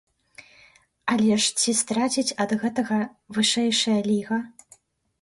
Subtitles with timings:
[1.15, 2.99] Але ж ці страціць ад гэтага
[3.39, 4.45] вышэйшая ліга?